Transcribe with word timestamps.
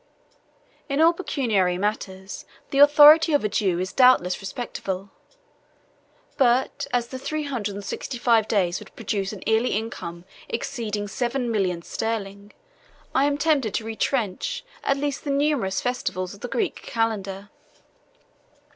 28 0.87 0.95
In 0.95 0.99
all 1.05 1.13
pecuniary 1.13 1.77
matters, 1.77 2.43
the 2.71 2.79
authority 2.79 3.33
of 3.33 3.43
a 3.43 3.47
Jew 3.47 3.77
is 3.79 3.93
doubtless 3.93 4.41
respectable; 4.41 5.11
but 6.37 6.87
as 6.91 7.09
the 7.09 7.19
three 7.19 7.43
hundred 7.43 7.75
and 7.75 7.85
sixty 7.85 8.17
five 8.17 8.47
days 8.47 8.79
would 8.79 8.95
produce 8.95 9.31
a 9.31 9.39
yearly 9.45 9.73
income 9.77 10.25
exceeding 10.49 11.07
seven 11.07 11.51
millions 11.51 11.85
sterling, 11.87 12.51
I 13.13 13.25
am 13.25 13.37
tempted 13.37 13.75
to 13.75 13.85
retrench 13.85 14.65
at 14.83 14.97
least 14.97 15.23
the 15.23 15.29
numerous 15.29 15.81
festivals 15.81 16.33
of 16.33 16.39
the 16.39 16.47
Greek 16.47 16.77
calendar. 16.81 17.51